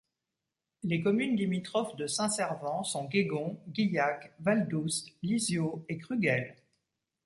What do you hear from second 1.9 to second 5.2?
de Saint-Servant sont Guégon, Guillac, Val d'Oust,